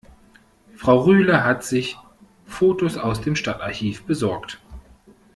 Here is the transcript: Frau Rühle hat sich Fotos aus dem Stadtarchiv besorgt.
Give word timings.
Frau 0.77 0.97
Rühle 1.01 1.43
hat 1.43 1.63
sich 1.63 1.95
Fotos 2.47 2.97
aus 2.97 3.21
dem 3.21 3.35
Stadtarchiv 3.35 4.03
besorgt. 4.05 4.59